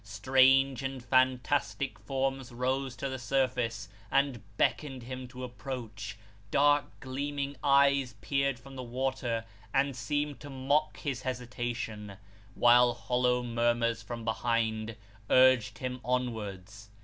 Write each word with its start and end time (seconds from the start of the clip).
Strange 0.03 0.81
and 0.81 1.05
fantastic 1.05 1.99
forms 1.99 2.51
rose 2.51 2.95
to 2.95 3.07
the 3.07 3.19
surface., 3.19 3.87
and 4.09 4.41
beckoned 4.57 5.03
him 5.03 5.27
to 5.27 5.43
approach; 5.43 6.17
dark 6.49 6.85
gleaming 6.99 7.55
eyes 7.63 8.15
peered 8.19 8.57
from 8.57 8.75
the 8.75 8.81
water, 8.81 9.45
and 9.75 9.95
seemed 9.95 10.39
to 10.39 10.49
mock 10.49 10.97
his 10.97 11.21
hesitation, 11.21 12.17
while 12.55 12.95
hollow 12.95 13.43
murmurs 13.43 14.01
from 14.01 14.25
behind, 14.25 14.95
urged 15.29 15.77
him 15.77 16.01
onwards. 16.03 16.89